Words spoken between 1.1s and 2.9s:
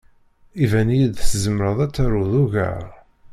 tzemreḍ ad taruḍ ugar.